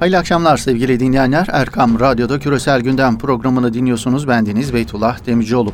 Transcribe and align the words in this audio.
Hayırlı 0.00 0.18
akşamlar 0.18 0.56
sevgili 0.56 1.00
dinleyenler. 1.00 1.46
Erkam 1.52 2.00
Radyo'da 2.00 2.38
Küresel 2.38 2.80
Gündem 2.80 3.18
programını 3.18 3.74
dinliyorsunuz. 3.74 4.28
Bendeniz 4.28 4.74
Beytullah 4.74 5.26
Demircioğlu. 5.26 5.72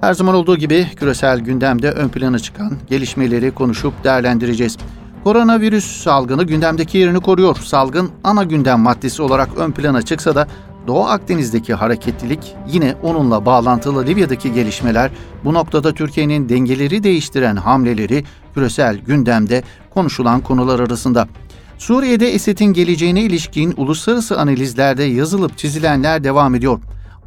Her 0.00 0.14
zaman 0.14 0.34
olduğu 0.34 0.56
gibi 0.56 0.86
küresel 0.96 1.40
gündemde 1.40 1.90
ön 1.90 2.08
plana 2.08 2.38
çıkan 2.38 2.72
gelişmeleri 2.90 3.50
konuşup 3.50 4.04
değerlendireceğiz. 4.04 4.76
Koronavirüs 5.24 6.02
salgını 6.02 6.44
gündemdeki 6.44 6.98
yerini 6.98 7.20
koruyor. 7.20 7.56
Salgın 7.56 8.10
ana 8.24 8.44
gündem 8.44 8.80
maddesi 8.80 9.22
olarak 9.22 9.48
ön 9.56 9.72
plana 9.72 10.02
çıksa 10.02 10.34
da 10.34 10.46
Doğu 10.86 11.04
Akdeniz'deki 11.04 11.74
hareketlilik 11.74 12.54
yine 12.68 12.94
onunla 13.02 13.46
bağlantılı 13.46 14.06
Libya'daki 14.06 14.52
gelişmeler 14.52 15.10
bu 15.44 15.54
noktada 15.54 15.94
Türkiye'nin 15.94 16.48
dengeleri 16.48 17.02
değiştiren 17.02 17.56
hamleleri 17.56 18.24
küresel 18.54 18.96
gündemde 18.96 19.62
konuşulan 19.90 20.40
konular 20.40 20.80
arasında. 20.80 21.28
Suriye'de 21.80 22.30
Esed'in 22.34 22.72
geleceğine 22.72 23.22
ilişkin 23.22 23.74
uluslararası 23.76 24.40
analizlerde 24.40 25.02
yazılıp 25.02 25.58
çizilenler 25.58 26.24
devam 26.24 26.54
ediyor. 26.54 26.80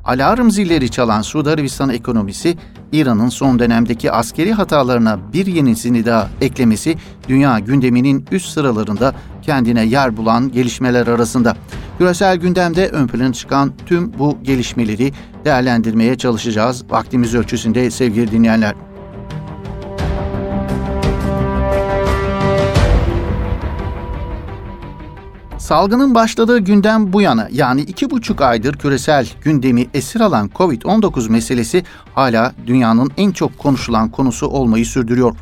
Alarm 0.05 0.49
zilleri 0.49 0.91
çalan 0.91 1.21
Suudi 1.21 1.49
Arabistan 1.49 1.89
ekonomisi, 1.89 2.57
İran'ın 2.91 3.29
son 3.29 3.59
dönemdeki 3.59 4.11
askeri 4.11 4.53
hatalarına 4.53 5.19
bir 5.33 5.45
yenisini 5.45 6.05
daha 6.05 6.29
eklemesi 6.41 6.95
dünya 7.27 7.59
gündeminin 7.59 8.25
üst 8.31 8.49
sıralarında 8.49 9.15
kendine 9.41 9.85
yer 9.85 10.17
bulan 10.17 10.51
gelişmeler 10.51 11.07
arasında. 11.07 11.55
Küresel 11.97 12.37
gündemde 12.37 12.87
ön 12.87 13.07
plana 13.07 13.33
çıkan 13.33 13.73
tüm 13.85 14.19
bu 14.19 14.37
gelişmeleri 14.43 15.11
değerlendirmeye 15.45 16.17
çalışacağız 16.17 16.83
vaktimiz 16.89 17.35
ölçüsünde 17.35 17.91
sevgili 17.91 18.31
dinleyenler. 18.31 18.75
Salgının 25.73 26.15
başladığı 26.15 26.59
günden 26.59 27.13
bu 27.13 27.21
yana 27.21 27.47
yani 27.51 27.81
iki 27.81 28.09
buçuk 28.09 28.41
aydır 28.41 28.73
küresel 28.73 29.29
gündemi 29.41 29.87
esir 29.93 30.19
alan 30.19 30.49
COVID-19 30.55 31.29
meselesi 31.29 31.83
hala 32.15 32.53
dünyanın 32.67 33.11
en 33.17 33.31
çok 33.31 33.57
konuşulan 33.59 34.09
konusu 34.09 34.47
olmayı 34.47 34.85
sürdürüyor. 34.85 35.35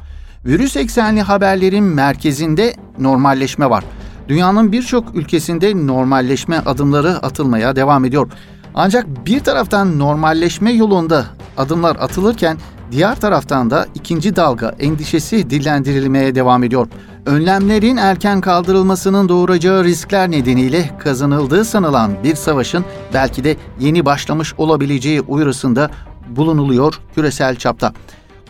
Virüs 0.45 0.77
eksenli 0.77 1.21
haberlerin 1.21 1.83
merkezinde 1.83 2.73
normalleşme 2.99 3.69
var. 3.69 3.83
Dünyanın 4.27 4.71
birçok 4.71 5.15
ülkesinde 5.15 5.87
normalleşme 5.87 6.59
adımları 6.59 7.09
atılmaya 7.09 7.75
devam 7.75 8.05
ediyor. 8.05 8.31
Ancak 8.75 9.25
bir 9.25 9.39
taraftan 9.39 9.99
normalleşme 9.99 10.71
yolunda 10.71 11.25
adımlar 11.57 11.95
atılırken 11.95 12.57
diğer 12.91 13.19
taraftan 13.19 13.69
da 13.69 13.87
ikinci 13.95 14.35
dalga 14.35 14.75
endişesi 14.79 15.49
dillendirilmeye 15.49 16.35
devam 16.35 16.63
ediyor 16.63 16.87
önlemlerin 17.25 17.97
erken 17.97 18.41
kaldırılmasının 18.41 19.29
doğuracağı 19.29 19.83
riskler 19.83 20.31
nedeniyle 20.31 20.89
kazanıldığı 20.99 21.65
sanılan 21.65 22.23
bir 22.23 22.35
savaşın 22.35 22.85
belki 23.13 23.43
de 23.43 23.57
yeni 23.79 24.05
başlamış 24.05 24.53
olabileceği 24.57 25.21
uyarısında 25.21 25.91
bulunuluyor 26.29 26.99
küresel 27.15 27.55
çapta. 27.55 27.93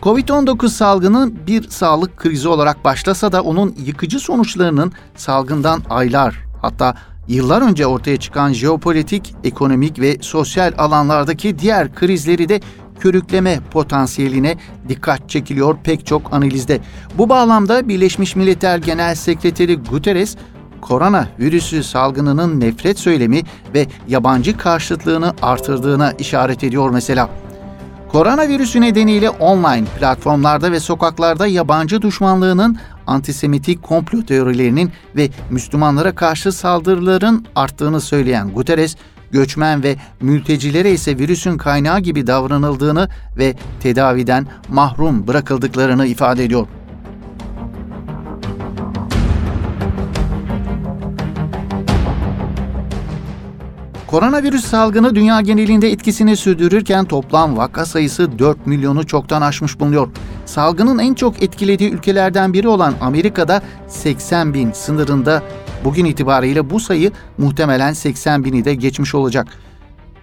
Covid-19 0.02 0.68
salgını 0.68 1.32
bir 1.46 1.68
sağlık 1.68 2.16
krizi 2.16 2.48
olarak 2.48 2.84
başlasa 2.84 3.32
da 3.32 3.42
onun 3.42 3.74
yıkıcı 3.84 4.20
sonuçlarının 4.20 4.92
salgından 5.16 5.82
aylar 5.90 6.38
hatta 6.62 6.94
yıllar 7.28 7.62
önce 7.62 7.86
ortaya 7.86 8.16
çıkan 8.16 8.52
jeopolitik, 8.52 9.34
ekonomik 9.44 10.00
ve 10.00 10.16
sosyal 10.20 10.72
alanlardaki 10.78 11.58
diğer 11.58 11.94
krizleri 11.94 12.48
de 12.48 12.60
körükleme 13.02 13.60
potansiyeline 13.70 14.56
dikkat 14.88 15.30
çekiliyor 15.30 15.76
pek 15.84 16.06
çok 16.06 16.34
analizde. 16.34 16.80
Bu 17.18 17.28
bağlamda 17.28 17.88
Birleşmiş 17.88 18.36
Milletler 18.36 18.78
Genel 18.78 19.14
Sekreteri 19.14 19.76
Guterres, 19.76 20.36
korona 20.80 21.28
virüsü 21.38 21.82
salgınının 21.84 22.60
nefret 22.60 22.98
söylemi 22.98 23.42
ve 23.74 23.86
yabancı 24.08 24.56
karşıtlığını 24.56 25.34
artırdığına 25.42 26.12
işaret 26.12 26.64
ediyor 26.64 26.90
mesela. 26.90 27.30
Koronavirüsü 28.08 28.80
nedeniyle 28.80 29.30
online 29.30 29.84
platformlarda 29.98 30.72
ve 30.72 30.80
sokaklarda 30.80 31.46
yabancı 31.46 32.02
düşmanlığının, 32.02 32.78
antisemitik 33.06 33.82
komplo 33.82 34.22
teorilerinin 34.22 34.90
ve 35.16 35.28
Müslümanlara 35.50 36.14
karşı 36.14 36.52
saldırıların 36.52 37.46
arttığını 37.56 38.00
söyleyen 38.00 38.52
Guterres, 38.52 38.96
göçmen 39.32 39.82
ve 39.82 39.96
mültecilere 40.20 40.90
ise 40.92 41.18
virüsün 41.18 41.58
kaynağı 41.58 42.00
gibi 42.00 42.26
davranıldığını 42.26 43.08
ve 43.38 43.54
tedaviden 43.80 44.46
mahrum 44.68 45.26
bırakıldıklarını 45.26 46.06
ifade 46.06 46.44
ediyor. 46.44 46.66
Koronavirüs 54.12 54.64
salgını 54.64 55.14
dünya 55.14 55.40
genelinde 55.40 55.92
etkisini 55.92 56.36
sürdürürken 56.36 57.04
toplam 57.04 57.56
vaka 57.56 57.86
sayısı 57.86 58.38
4 58.38 58.66
milyonu 58.66 59.06
çoktan 59.06 59.42
aşmış 59.42 59.80
bulunuyor. 59.80 60.08
Salgının 60.46 60.98
en 60.98 61.14
çok 61.14 61.42
etkilediği 61.42 61.90
ülkelerden 61.90 62.52
biri 62.52 62.68
olan 62.68 62.94
Amerika'da 63.00 63.62
80 63.88 64.54
bin 64.54 64.72
sınırında 64.72 65.42
Bugün 65.84 66.04
itibariyle 66.04 66.70
bu 66.70 66.80
sayı 66.80 67.12
muhtemelen 67.38 67.92
80 67.92 68.44
bini 68.44 68.64
de 68.64 68.74
geçmiş 68.74 69.14
olacak. 69.14 69.46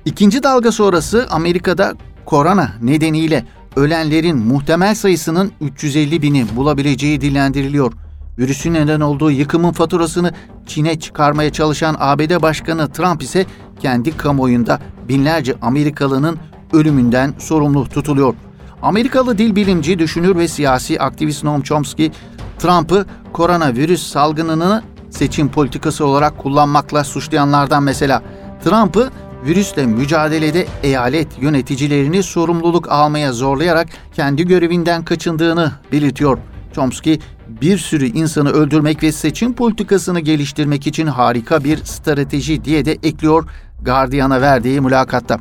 İkinci 0.06 0.44
dalga 0.44 0.72
sonrası 0.72 1.28
Amerika'da 1.30 1.94
korona 2.26 2.72
nedeniyle 2.82 3.46
ölenlerin 3.76 4.38
muhtemel 4.38 4.96
sayısının 4.96 5.52
350 5.62 6.22
bini 6.22 6.46
bulabileceği 6.56 7.22
dillendiriliyor. 7.22 7.94
Virüsün 8.38 8.74
neden 8.74 9.00
olduğu 9.00 9.32
yıkımın 9.32 9.72
faturasını 9.72 10.34
Çin'e 10.68 11.00
çıkarmaya 11.00 11.52
çalışan 11.52 11.96
ABD 12.00 12.42
Başkanı 12.42 12.92
Trump 12.92 13.24
ise 13.24 13.46
kendi 13.80 14.18
kamuoyunda 14.18 14.80
binlerce 15.08 15.56
Amerikalının 15.62 16.38
ölümünden 16.74 17.34
sorumlu 17.38 17.90
tutuluyor. 17.90 18.34
Amerikalı 18.82 19.38
dil 19.38 19.56
bilimci, 19.56 20.00
düşünür 20.00 20.36
ve 20.36 20.48
siyasi 20.48 21.02
aktivist 21.02 21.44
Noam 21.44 21.62
Chomsky, 21.62 22.12
Trump'ı 22.60 23.06
koronavirüs 23.34 24.08
salgınını 24.08 24.84
seçim 25.10 25.52
politikası 25.52 26.06
olarak 26.06 26.38
kullanmakla 26.38 27.04
suçlayanlardan 27.04 27.84
mesela 27.84 28.24
Trump'ı 28.64 29.10
virüsle 29.46 29.86
mücadelede 29.86 30.68
eyalet 30.84 31.28
yöneticilerini 31.42 32.24
sorumluluk 32.24 32.92
almaya 32.92 33.34
zorlayarak 33.34 33.88
kendi 34.14 34.48
görevinden 34.48 35.06
kaçındığını 35.06 35.72
belirtiyor. 35.92 36.38
Chomsky, 36.76 37.20
bir 37.62 37.78
sürü 37.78 38.06
insanı 38.06 38.50
öldürmek 38.50 39.04
ve 39.04 39.12
seçim 39.12 39.54
politikasını 39.54 40.20
geliştirmek 40.20 40.88
için 40.88 41.08
harika 41.08 41.64
bir 41.64 41.84
strateji 41.84 42.66
diye 42.66 42.86
de 42.86 42.98
ekliyor 43.04 43.50
Guardian'a 43.86 44.42
verdiği 44.42 44.82
mülakatta. 44.82 45.40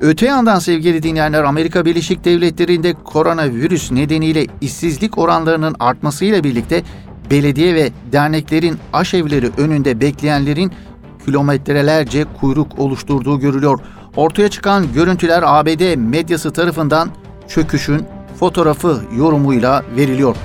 Öte 0.00 0.26
yandan 0.26 0.58
sevgili 0.58 1.02
dinleyenler 1.02 1.42
Amerika 1.42 1.84
Birleşik 1.84 2.24
Devletleri'nde 2.24 2.94
koronavirüs 3.04 3.92
nedeniyle 3.92 4.46
işsizlik 4.60 5.18
oranlarının 5.18 5.76
artmasıyla 5.80 6.44
birlikte 6.44 6.82
belediye 7.30 7.74
ve 7.74 7.92
derneklerin 8.12 8.78
aşevleri 8.92 9.50
önünde 9.56 10.00
bekleyenlerin 10.00 10.72
kilometrelerce 11.24 12.24
kuyruk 12.40 12.78
oluşturduğu 12.78 13.40
görülüyor. 13.40 13.80
Ortaya 14.16 14.48
çıkan 14.48 14.92
görüntüler 14.94 15.42
ABD 15.46 15.96
medyası 15.96 16.52
tarafından 16.52 17.10
çöküşün 17.48 18.04
fotoğrafı 18.40 19.00
yorumuyla 19.16 19.84
veriliyor. 19.96 20.36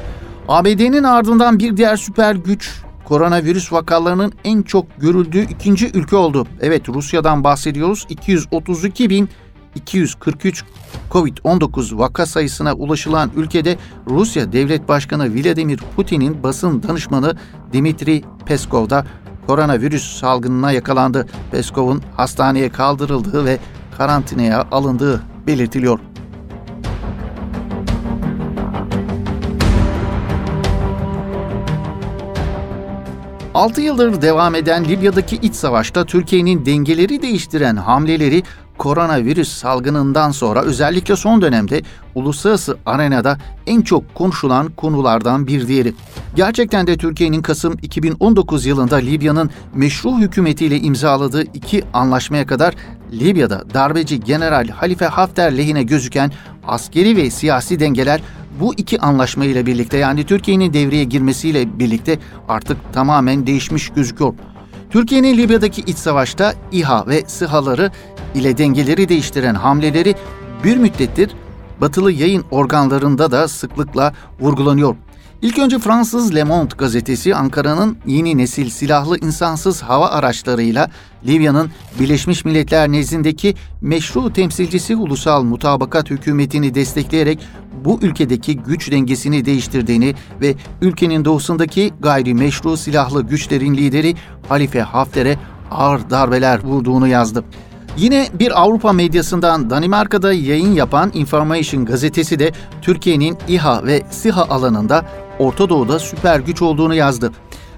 ABD'nin 0.47 1.03
ardından 1.03 1.59
bir 1.59 1.77
diğer 1.77 1.95
süper 1.95 2.35
güç 2.35 2.83
koronavirüs 3.05 3.73
vakalarının 3.73 4.33
en 4.43 4.61
çok 4.61 4.85
görüldüğü 4.97 5.41
ikinci 5.41 5.91
ülke 5.93 6.15
oldu. 6.15 6.47
Evet 6.61 6.89
Rusya'dan 6.89 7.43
bahsediyoruz. 7.43 8.05
232 8.09 9.09
bin 9.09 9.29
243 9.75 10.63
Covid-19 11.11 11.97
vaka 11.97 12.25
sayısına 12.25 12.73
ulaşılan 12.73 13.31
ülkede 13.35 13.77
Rusya 14.07 14.51
Devlet 14.51 14.87
Başkanı 14.87 15.35
Vladimir 15.35 15.79
Putin'in 15.95 16.43
basın 16.43 16.83
danışmanı 16.83 17.35
Dimitri 17.73 18.21
Peskov 18.45 18.89
da 18.89 19.05
koronavirüs 19.47 20.19
salgınına 20.19 20.71
yakalandı. 20.71 21.27
Peskov'un 21.51 22.01
hastaneye 22.17 22.69
kaldırıldığı 22.69 23.45
ve 23.45 23.59
karantinaya 23.97 24.67
alındığı 24.71 25.23
belirtiliyor. 25.47 25.99
6 33.53 33.81
yıldır 33.81 34.21
devam 34.21 34.55
eden 34.55 34.85
Libya'daki 34.85 35.35
iç 35.35 35.55
savaşta 35.55 36.05
Türkiye'nin 36.05 36.65
dengeleri 36.65 37.21
değiştiren 37.21 37.75
hamleleri 37.75 38.43
koronavirüs 38.77 39.49
salgınından 39.49 40.31
sonra 40.31 40.61
özellikle 40.61 41.15
son 41.15 41.41
dönemde 41.41 41.81
uluslararası 42.15 42.77
arenada 42.85 43.37
en 43.67 43.81
çok 43.81 44.15
konuşulan 44.15 44.69
konulardan 44.69 45.47
bir 45.47 45.67
diğeri. 45.67 45.93
Gerçekten 46.35 46.87
de 46.87 46.97
Türkiye'nin 46.97 47.41
Kasım 47.41 47.77
2019 47.81 48.65
yılında 48.65 48.95
Libya'nın 48.95 49.49
meşru 49.73 50.19
hükümetiyle 50.19 50.79
imzaladığı 50.79 51.43
iki 51.43 51.83
anlaşmaya 51.93 52.45
kadar 52.45 52.73
Libya'da 53.11 53.63
darbeci 53.73 54.19
General 54.19 54.67
Halife 54.67 55.05
Hafter 55.05 55.57
lehine 55.57 55.83
gözüken 55.83 56.31
askeri 56.67 57.17
ve 57.17 57.29
siyasi 57.29 57.79
dengeler 57.79 58.21
bu 58.59 58.73
iki 58.77 58.99
anlaşma 58.99 59.45
ile 59.45 59.65
birlikte 59.65 59.97
yani 59.97 60.23
Türkiye'nin 60.23 60.73
devreye 60.73 61.03
girmesiyle 61.03 61.79
birlikte 61.79 62.19
artık 62.49 62.77
tamamen 62.93 63.47
değişmiş 63.47 63.89
gözüküyor. 63.89 64.33
Türkiye'nin 64.93 65.37
Libya'daki 65.37 65.81
iç 65.81 65.97
savaşta 65.97 66.53
İHA 66.71 67.07
ve 67.07 67.23
SİHA'ları 67.27 67.91
ile 68.35 68.57
dengeleri 68.57 69.09
değiştiren 69.09 69.55
hamleleri 69.55 70.15
bir 70.63 70.77
müddettir 70.77 71.31
batılı 71.81 72.11
yayın 72.11 72.45
organlarında 72.51 73.31
da 73.31 73.47
sıklıkla 73.47 74.13
vurgulanıyor. 74.39 74.95
İlk 75.43 75.59
önce 75.59 75.79
Fransız 75.79 76.35
Le 76.35 76.43
Monde 76.43 76.73
gazetesi 76.77 77.35
Ankara'nın 77.35 77.97
yeni 78.05 78.37
nesil 78.37 78.69
silahlı 78.69 79.17
insansız 79.17 79.81
hava 79.81 80.09
araçlarıyla 80.09 80.89
Libya'nın 81.27 81.71
Birleşmiş 81.99 82.45
Milletler 82.45 82.91
nezdindeki 82.91 83.55
meşru 83.81 84.33
temsilcisi 84.33 84.95
ulusal 84.95 85.43
mutabakat 85.43 86.09
hükümetini 86.09 86.75
destekleyerek 86.75 87.39
bu 87.85 87.99
ülkedeki 88.01 88.57
güç 88.57 88.91
dengesini 88.91 89.45
değiştirdiğini 89.45 90.15
ve 90.41 90.55
ülkenin 90.81 91.25
doğusundaki 91.25 91.93
gayri 91.99 92.33
meşru 92.33 92.77
silahlı 92.77 93.23
güçlerin 93.23 93.77
lideri 93.77 94.15
Halife 94.49 94.81
Hafter'e 94.81 95.37
ağır 95.71 96.09
darbeler 96.09 96.63
vurduğunu 96.63 97.07
yazdı. 97.07 97.43
Yine 97.97 98.27
bir 98.33 98.61
Avrupa 98.61 98.93
medyasından 98.93 99.69
Danimarka'da 99.69 100.33
yayın 100.33 100.73
yapan 100.75 101.11
Information 101.13 101.85
gazetesi 101.85 102.39
de 102.39 102.51
Türkiye'nin 102.81 103.37
İHA 103.47 103.85
ve 103.85 104.03
SİHA 104.11 104.43
alanında 104.43 105.05
Orta 105.39 105.69
Doğu'da 105.69 105.99
süper 105.99 106.39
güç 106.39 106.61
olduğunu 106.61 106.95
yazdı. 106.95 107.31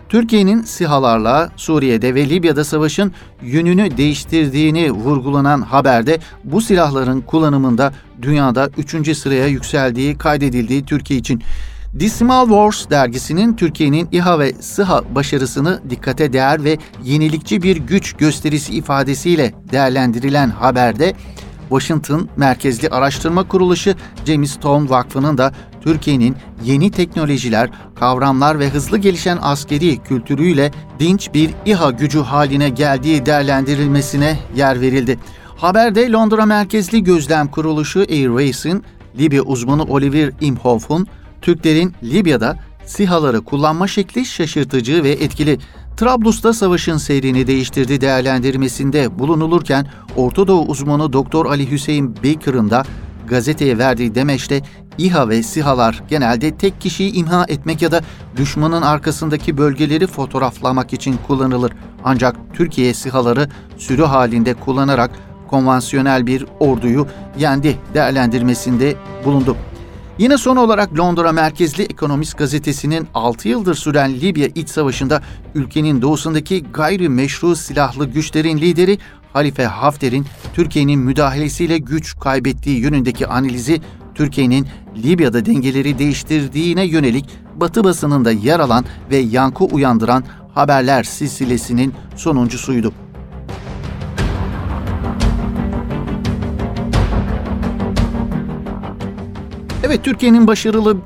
Türkiye'nin 0.09 0.61
SİHA'larla 0.61 1.49
Suriye'de 1.55 2.15
ve 2.15 2.29
Libya'da 2.29 2.63
savaşın 2.63 3.11
yönünü 3.41 3.97
değiştirdiğini 3.97 4.91
vurgulanan 4.91 5.61
haberde 5.61 6.19
bu 6.43 6.61
silahların 6.61 7.21
kullanımında 7.21 7.93
dünyada 8.21 8.69
3. 8.77 9.17
sıraya 9.17 9.47
yükseldiği 9.47 10.17
kaydedildiği 10.17 10.85
Türkiye 10.85 11.19
için. 11.19 11.43
Decimal 11.93 12.45
Wars 12.45 12.89
dergisinin 12.89 13.53
Türkiye'nin 13.53 14.07
İHA 14.11 14.39
ve 14.39 14.53
SİHA 14.53 15.15
başarısını 15.15 15.81
dikkate 15.89 16.33
değer 16.33 16.63
ve 16.63 16.77
yenilikçi 17.03 17.63
bir 17.63 17.77
güç 17.77 18.13
gösterisi 18.13 18.73
ifadesiyle 18.73 19.53
değerlendirilen 19.71 20.49
haberde 20.49 21.13
Washington 21.69 22.29
merkezli 22.37 22.89
araştırma 22.89 23.47
kuruluşu 23.47 23.95
James 24.25 24.51
Stone 24.51 24.89
Vakfı'nın 24.89 25.37
da 25.37 25.53
Türkiye'nin 25.81 26.35
yeni 26.63 26.91
teknolojiler, 26.91 27.69
kavramlar 27.95 28.59
ve 28.59 28.69
hızlı 28.69 28.97
gelişen 28.97 29.39
askeri 29.41 29.97
kültürüyle 29.97 30.71
dinç 30.99 31.33
bir 31.33 31.49
İHA 31.65 31.91
gücü 31.91 32.19
haline 32.19 32.69
geldiği 32.69 33.25
değerlendirilmesine 33.25 34.39
yer 34.55 34.81
verildi. 34.81 35.19
Haberde 35.57 36.11
Londra 36.11 36.45
merkezli 36.45 37.03
gözlem 37.03 37.47
kuruluşu 37.47 37.99
Airways'in 37.99 38.83
Libya 39.19 39.41
uzmanı 39.41 39.83
Oliver 39.83 40.31
Imhoff'un 40.41 41.07
Türklerin 41.41 41.93
Libya'da 42.03 42.57
SİHA'ları 42.85 43.41
kullanma 43.41 43.87
şekli 43.87 44.25
şaşırtıcı 44.25 45.03
ve 45.03 45.11
etkili. 45.11 45.59
Trablus'ta 45.97 46.53
savaşın 46.53 46.97
seyrini 46.97 47.47
değiştirdi 47.47 48.01
değerlendirmesinde 48.01 49.19
bulunulurken 49.19 49.87
Orta 50.15 50.47
Doğu 50.47 50.65
uzmanı 50.65 51.13
Doktor 51.13 51.45
Ali 51.45 51.71
Hüseyin 51.71 52.15
Baker'ın 52.15 52.69
da 52.69 52.83
gazeteye 53.27 53.77
verdiği 53.77 54.15
demeçte 54.15 54.61
İHA 54.97 55.29
ve 55.29 55.43
SİHA'lar 55.43 56.03
genelde 56.09 56.57
tek 56.57 56.81
kişiyi 56.81 57.13
imha 57.13 57.45
etmek 57.47 57.81
ya 57.81 57.91
da 57.91 58.01
düşmanın 58.37 58.81
arkasındaki 58.81 59.57
bölgeleri 59.57 60.07
fotoğraflamak 60.07 60.93
için 60.93 61.17
kullanılır. 61.27 61.71
Ancak 62.03 62.35
Türkiye 62.53 62.93
SİHA'ları 62.93 63.49
sürü 63.77 64.03
halinde 64.03 64.53
kullanarak 64.53 65.11
konvansiyonel 65.47 66.27
bir 66.27 66.45
orduyu 66.59 67.07
yendi 67.39 67.77
değerlendirmesinde 67.93 68.95
bulundu. 69.25 69.57
Yine 70.17 70.37
son 70.37 70.55
olarak 70.55 70.99
Londra 70.99 71.31
merkezli 71.31 71.83
Ekonomist 71.83 72.37
gazetesinin 72.37 73.07
6 73.13 73.47
yıldır 73.47 73.75
süren 73.75 74.13
Libya 74.13 74.47
iç 74.55 74.69
savaşında 74.69 75.21
ülkenin 75.55 76.01
doğusundaki 76.01 76.63
gayri 76.73 77.09
meşru 77.09 77.55
silahlı 77.55 78.05
güçlerin 78.05 78.57
lideri 78.57 78.97
Halife 79.33 79.65
Hafter'in 79.65 80.25
Türkiye'nin 80.53 80.99
müdahalesiyle 80.99 81.77
güç 81.77 82.19
kaybettiği 82.19 82.79
yönündeki 82.79 83.27
analizi 83.27 83.81
Türkiye'nin 84.15 84.67
Libya'da 85.03 85.45
dengeleri 85.45 85.99
değiştirdiğine 85.99 86.85
yönelik 86.85 87.29
Batı 87.55 87.83
basınında 87.83 88.31
yer 88.31 88.59
alan 88.59 88.85
ve 89.11 89.17
yankı 89.17 89.63
uyandıran 89.63 90.23
haberler 90.53 91.03
silsilesinin 91.03 91.93
sonuncusuydu. 92.15 93.04
Evet 99.95 100.05
Türkiye'nin 100.05 100.47
başarılı 100.47 100.97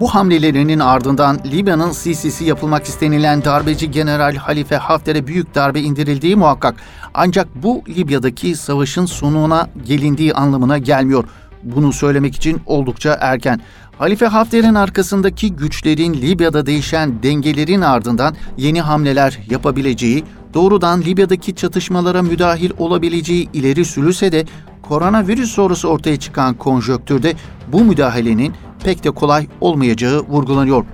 bu 0.00 0.14
hamlelerinin 0.14 0.78
ardından 0.78 1.38
Libya'nın 1.46 1.90
Sisi'si 1.90 2.44
yapılmak 2.44 2.84
istenilen 2.84 3.44
darbeci 3.44 3.90
General 3.90 4.34
Halife 4.36 4.76
Hafter'e 4.76 5.26
büyük 5.26 5.54
darbe 5.54 5.80
indirildiği 5.80 6.36
muhakkak. 6.36 6.74
Ancak 7.14 7.48
bu 7.54 7.82
Libya'daki 7.88 8.56
savaşın 8.56 9.06
sonuna 9.06 9.68
gelindiği 9.86 10.34
anlamına 10.34 10.78
gelmiyor. 10.78 11.24
Bunu 11.62 11.92
söylemek 11.92 12.36
için 12.36 12.60
oldukça 12.66 13.18
erken. 13.20 13.60
Halife 13.98 14.26
Hafter'in 14.26 14.74
arkasındaki 14.74 15.56
güçlerin 15.56 16.14
Libya'da 16.14 16.66
değişen 16.66 17.22
dengelerin 17.22 17.80
ardından 17.80 18.34
yeni 18.56 18.80
hamleler 18.80 19.38
yapabileceği, 19.50 20.24
doğrudan 20.54 21.02
Libya'daki 21.02 21.54
çatışmalara 21.54 22.22
müdahil 22.22 22.70
olabileceği 22.78 23.48
ileri 23.52 23.84
sürülse 23.84 24.32
de 24.32 24.44
koronavirüs 24.82 25.50
sonrası 25.50 25.88
ortaya 25.88 26.16
çıkan 26.16 26.54
konjöktürde 26.54 27.34
bu 27.68 27.84
müdahalenin 27.84 28.54
pek 28.84 29.04
de 29.04 29.10
kolay 29.10 29.46
olmayacağı 29.60 30.20
vurgulanıyor. 30.20 30.84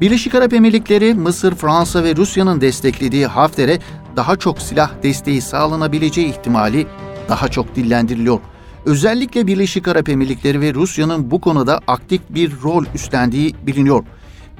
Birleşik 0.00 0.34
Arap 0.34 0.52
Emirlikleri, 0.52 1.14
Mısır, 1.14 1.54
Fransa 1.54 2.04
ve 2.04 2.16
Rusya'nın 2.16 2.60
desteklediği 2.60 3.26
Hafter'e 3.26 3.78
daha 4.16 4.36
çok 4.36 4.58
silah 4.58 4.90
desteği 5.02 5.40
sağlanabileceği 5.40 6.28
ihtimali 6.28 6.86
daha 7.28 7.48
çok 7.48 7.76
dillendiriliyor. 7.76 8.38
Özellikle 8.86 9.46
Birleşik 9.46 9.88
Arap 9.88 10.08
Emirlikleri 10.08 10.60
ve 10.60 10.74
Rusya'nın 10.74 11.30
bu 11.30 11.40
konuda 11.40 11.80
aktif 11.86 12.20
bir 12.30 12.52
rol 12.62 12.84
üstlendiği 12.94 13.54
biliniyor. 13.66 14.04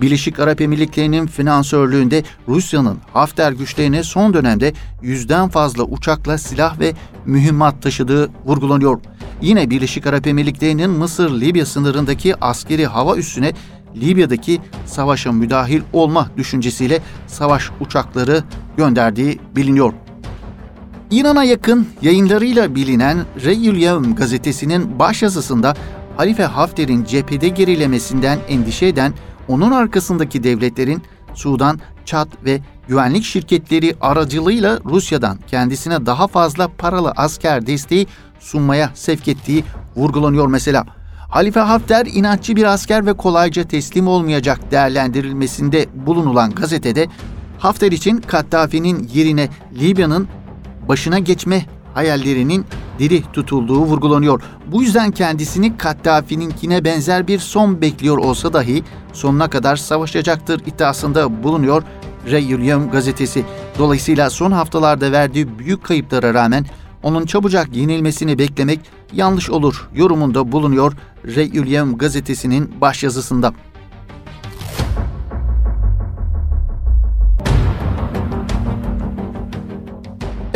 Birleşik 0.00 0.41
Arap 0.41 0.61
Emirlikleri'nin 0.61 1.26
finansörlüğünde 1.26 2.23
Rusya'nın 2.49 2.99
Hafter 3.12 3.52
güçlerine 3.52 4.02
son 4.02 4.35
dönemde 4.35 4.73
yüzden 5.02 5.49
fazla 5.49 5.82
uçakla 5.82 6.38
silah 6.38 6.81
ve 6.81 6.93
mühimmat 7.26 7.82
taşıdığı 7.82 8.31
vurgulanıyor. 8.46 9.00
Yine 9.43 9.70
Birleşik 9.70 10.06
Arap 10.06 10.26
Emirlikleri'nin 10.26 10.91
Mısır-Libya 10.91 11.67
sınırındaki 11.67 12.44
askeri 12.44 12.87
hava 12.87 13.17
üssüne 13.17 13.52
Libya'daki 13.96 14.61
savaşa 14.87 15.32
müdahil 15.32 15.81
olma 15.93 16.31
düşüncesiyle 16.37 17.00
savaş 17.26 17.70
uçakları 17.81 18.43
gönderdiği 18.76 19.40
biliniyor. 19.56 19.93
İran'a 21.11 21.45
yakın 21.45 21.88
yayınlarıyla 22.02 22.75
bilinen 22.75 23.25
Reyül 23.45 23.76
Yevm 23.76 24.14
gazetesinin 24.14 24.99
başyazısında 24.99 25.75
Halife 26.16 26.45
Hafter'in 26.45 27.04
cephede 27.04 27.49
gerilemesinden 27.49 28.38
endişe 28.49 28.87
eden 28.87 29.12
onun 29.48 29.70
arkasındaki 29.70 30.44
devletlerin 30.44 31.02
Sudan, 31.34 31.80
Çat 32.04 32.28
ve 32.44 32.60
güvenlik 32.88 33.24
şirketleri 33.24 33.96
aracılığıyla 34.00 34.78
Rusya'dan 34.84 35.38
kendisine 35.46 36.06
daha 36.06 36.26
fazla 36.26 36.68
paralı 36.68 37.12
asker 37.16 37.66
desteği 37.66 38.06
sunmaya 38.40 38.90
sevk 38.94 39.28
ettiği 39.28 39.64
vurgulanıyor 39.96 40.46
mesela. 40.46 40.84
Halife 41.30 41.60
Hafter 41.60 42.06
inatçı 42.06 42.56
bir 42.56 42.64
asker 42.64 43.06
ve 43.06 43.12
kolayca 43.12 43.68
teslim 43.68 44.08
olmayacak 44.08 44.70
değerlendirilmesinde 44.70 45.86
bulunulan 46.06 46.50
gazetede 46.50 47.06
Hafter 47.58 47.92
için 47.92 48.16
Kaddafi'nin 48.16 49.10
yerine 49.14 49.48
Libya'nın 49.72 50.28
başına 50.88 51.18
geçme 51.18 51.66
hayallerinin 51.94 52.64
diri 52.98 53.22
tutulduğu 53.32 53.80
vurgulanıyor. 53.80 54.42
Bu 54.66 54.82
yüzden 54.82 55.10
kendisini 55.10 55.76
Kaddafi'ninkine 55.76 56.84
benzer 56.84 57.26
bir 57.26 57.38
son 57.38 57.80
bekliyor 57.80 58.18
olsa 58.18 58.52
dahi 58.52 58.82
sonuna 59.12 59.50
kadar 59.50 59.76
savaşacaktır 59.76 60.60
iddiasında 60.66 61.42
bulunuyor 61.42 61.82
Reunion 62.30 62.90
gazetesi. 62.90 63.44
Dolayısıyla 63.78 64.30
son 64.30 64.52
haftalarda 64.52 65.12
verdiği 65.12 65.58
büyük 65.58 65.84
kayıplara 65.84 66.34
rağmen 66.34 66.66
onun 67.02 67.26
çabucak 67.26 67.76
yenilmesini 67.76 68.38
beklemek 68.38 68.80
yanlış 69.12 69.50
olur 69.50 69.88
yorumunda 69.94 70.52
bulunuyor 70.52 70.92
Reunion 71.24 71.98
gazetesinin 71.98 72.80
başyazısında. 72.80 73.52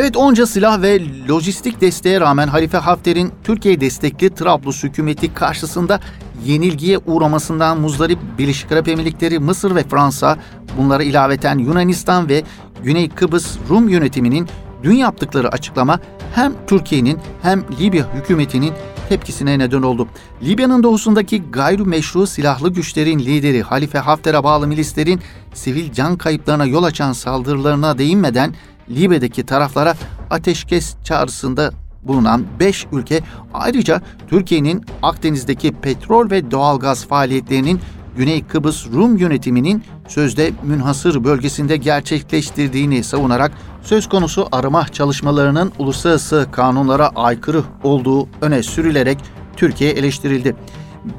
Evet 0.09 0.17
onca 0.17 0.47
silah 0.47 0.83
ve 0.83 1.01
lojistik 1.29 1.81
desteğe 1.81 2.21
rağmen 2.21 2.49
Halife 2.49 2.79
Hafter'in 2.79 3.33
Türkiye 3.45 3.81
destekli 3.81 4.35
Trablus 4.35 4.83
hükümeti 4.83 5.35
karşısında 5.35 6.01
yenilgiye 6.45 6.99
uğramasından 6.99 7.81
muzdarip 7.81 8.19
Birleşik 8.39 8.73
Arap 8.73 8.89
Emirlikleri, 8.89 9.39
Mısır 9.39 9.75
ve 9.75 9.83
Fransa, 9.83 10.39
bunlara 10.79 11.03
ilaveten 11.03 11.59
Yunanistan 11.59 12.29
ve 12.29 12.43
Güney 12.83 13.09
Kıbrıs 13.09 13.57
Rum 13.71 13.89
yönetiminin 13.89 14.49
dün 14.83 14.95
yaptıkları 14.95 15.49
açıklama 15.49 16.01
hem 16.35 16.53
Türkiye'nin 16.67 17.19
hem 17.43 17.65
Libya 17.81 18.15
hükümetinin 18.15 18.73
tepkisine 19.09 19.59
neden 19.59 19.83
oldu. 19.83 20.09
Libya'nın 20.43 20.83
doğusundaki 20.83 21.43
gayrimeşru 21.51 22.27
silahlı 22.27 22.73
güçlerin 22.73 23.19
lideri 23.19 23.63
Halife 23.63 23.99
Hafter'e 23.99 24.45
bağlı 24.45 24.67
milislerin 24.67 25.21
sivil 25.55 25.93
can 25.93 26.17
kayıplarına 26.17 26.65
yol 26.65 26.83
açan 26.83 27.13
saldırılarına 27.13 27.99
değinmeden 27.99 28.55
Libya'daki 28.91 29.47
taraflara 29.47 29.95
ateşkes 30.31 30.97
çağrısında 31.05 31.73
bulunan 32.03 32.45
5 32.61 32.87
ülke 32.93 33.21
ayrıca 33.55 34.03
Türkiye'nin 34.29 34.85
Akdeniz'deki 35.03 35.73
petrol 35.73 36.31
ve 36.31 36.51
doğalgaz 36.51 37.07
faaliyetlerinin 37.07 37.81
Güney 38.17 38.45
Kıbrıs 38.45 38.87
Rum 38.87 39.17
yönetiminin 39.17 39.83
sözde 40.09 40.53
münhasır 40.63 41.25
bölgesinde 41.25 41.77
gerçekleştirdiğini 41.77 43.05
savunarak 43.05 43.53
söz 43.83 44.09
konusu 44.09 44.49
arama 44.53 44.89
çalışmalarının 44.89 45.73
uluslararası 45.79 46.47
kanunlara 46.53 47.09
aykırı 47.09 47.63
olduğu 47.83 48.29
öne 48.41 48.63
sürülerek 48.63 49.19
Türkiye 49.57 49.91
eleştirildi. 49.91 50.57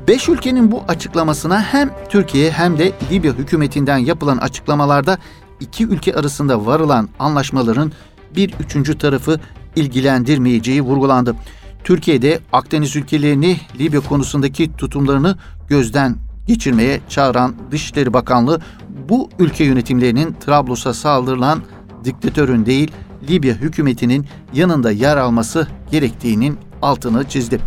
Beş 0.08 0.30
ülkenin 0.30 0.72
bu 0.72 0.84
açıklamasına 0.88 1.62
hem 1.62 1.90
Türkiye 2.10 2.52
hem 2.52 2.78
de 2.78 2.92
Libya 3.12 3.34
hükümetinden 3.34 3.98
yapılan 3.98 4.38
açıklamalarda 4.38 5.18
iki 5.60 5.86
ülke 5.88 6.16
arasında 6.16 6.66
varılan 6.66 7.10
anlaşmaların 7.20 7.92
bir 8.36 8.54
üçüncü 8.60 8.98
tarafı 8.98 9.40
ilgilendirmeyeceği 9.76 10.82
vurgulandı. 10.82 11.36
Türkiye'de 11.84 12.40
Akdeniz 12.54 12.96
ülkelerini 12.96 13.58
Libya 13.80 14.00
konusundaki 14.00 14.76
tutumlarını 14.78 15.38
gözden 15.68 16.16
geçirmeye 16.48 17.02
çağıran 17.10 17.56
Dışişleri 17.72 18.14
Bakanlığı 18.14 18.62
bu 19.10 19.30
ülke 19.40 19.64
yönetimlerinin 19.64 20.36
Trablus'a 20.46 20.94
saldırılan 20.94 21.62
diktatörün 22.04 22.66
değil 22.66 22.92
Libya 23.30 23.54
hükümetinin 23.54 24.26
yanında 24.54 24.92
yer 24.92 25.18
alması 25.18 25.68
gerektiğinin 25.92 26.58
altını 26.82 27.30
çizdi. 27.30 27.60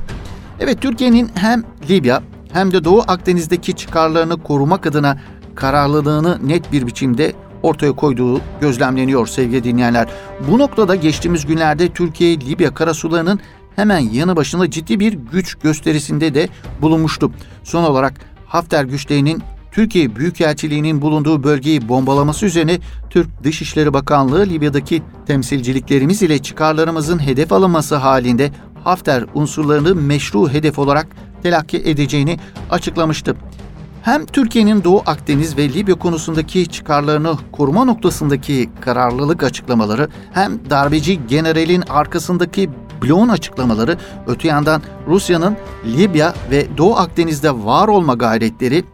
Evet 0.61 0.81
Türkiye'nin 0.81 1.31
hem 1.35 1.65
Libya 1.89 2.23
hem 2.53 2.73
de 2.73 2.85
Doğu 2.85 3.03
Akdeniz'deki 3.09 3.73
çıkarlarını 3.73 4.43
korumak 4.43 4.87
adına 4.87 5.21
kararlılığını 5.55 6.49
net 6.49 6.73
bir 6.73 6.87
biçimde 6.87 7.33
ortaya 7.63 7.93
koyduğu 7.93 8.41
gözlemleniyor 8.61 9.27
sevgili 9.27 9.65
dinleyenler. 9.65 10.09
Bu 10.49 10.59
noktada 10.59 10.95
geçtiğimiz 10.95 11.47
günlerde 11.47 11.89
Türkiye-Libya 11.89 12.75
karasularının 12.75 13.41
hemen 13.77 13.99
yanı 13.99 14.37
başında 14.37 14.71
ciddi 14.71 15.01
bir 15.01 15.13
güç 15.13 15.55
gösterisinde 15.55 16.35
de 16.35 16.49
bulunmuştu. 16.83 17.33
Son 17.65 17.85
olarak 17.85 18.15
Hafter 18.47 18.85
güçlerinin 18.85 19.43
Türkiye 19.73 20.17
Büyükelçiliği'nin 20.17 21.03
bulunduğu 21.03 21.43
bölgeyi 21.43 21.89
bombalaması 21.89 22.47
üzerine 22.47 22.79
Türk 23.11 23.45
Dışişleri 23.45 23.93
Bakanlığı 23.93 24.47
Libya'daki 24.47 25.03
temsilciliklerimiz 25.27 26.23
ile 26.23 26.39
çıkarlarımızın 26.39 27.19
hedef 27.19 27.53
alınması 27.53 27.97
halinde 27.97 28.51
Hafter 28.85 29.25
unsurlarını 29.35 29.95
meşru 29.95 30.49
hedef 30.49 30.79
olarak 30.79 31.07
telakki 31.43 31.77
edeceğini 31.77 32.39
açıklamıştı. 32.71 33.37
Hem 34.03 34.27
Türkiye'nin 34.27 34.85
Doğu 34.85 35.03
Akdeniz 35.07 35.57
ve 35.57 35.69
Libya 35.69 35.95
konusundaki 35.95 36.67
çıkarlarını 36.67 37.37
koruma 37.53 37.85
noktasındaki 37.85 38.71
kararlılık 38.81 39.43
açıklamaları 39.43 40.09
hem 40.33 40.71
darbeci 40.71 41.27
generalin 41.27 41.83
arkasındaki 41.89 42.71
bloğun 43.03 43.29
açıklamaları 43.29 43.99
öte 44.27 44.49
yandan 44.49 44.83
Rusya'nın 45.07 45.57
Libya 45.87 46.35
ve 46.51 46.67
Doğu 46.79 46.97
Akdeniz'de 46.97 47.65
var 47.65 47.89
olma 47.89 48.15
gayretleri 48.15 48.85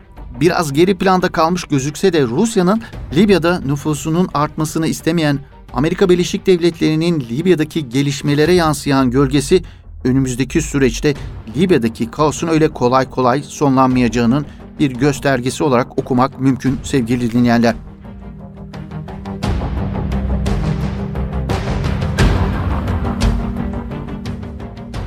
biraz 0.40 0.72
geri 0.72 0.98
planda 0.98 1.28
kalmış 1.28 1.64
gözükse 1.64 2.12
de 2.12 2.22
Rusya'nın 2.22 2.82
Libya'da 3.14 3.60
nüfusunun 3.60 4.28
artmasını 4.34 4.86
istemeyen 4.86 5.38
Amerika 5.72 6.08
Birleşik 6.08 6.46
Devletleri'nin 6.46 7.20
Libya'daki 7.20 7.88
gelişmelere 7.88 8.52
yansıyan 8.52 9.10
gölgesi 9.10 9.62
önümüzdeki 10.04 10.62
süreçte 10.62 11.14
Libya'daki 11.56 12.10
kaosun 12.10 12.48
öyle 12.48 12.68
kolay 12.68 13.10
kolay 13.10 13.42
sonlanmayacağının 13.42 14.46
bir 14.78 14.90
göstergesi 14.90 15.64
olarak 15.64 15.98
okumak 15.98 16.40
mümkün 16.40 16.78
sevgili 16.82 17.32
dinleyenler. 17.32 17.74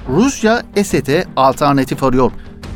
Rusya 0.10 0.64
Esed'e 0.76 1.26
alternatif 1.36 2.04
arıyor. 2.04 2.32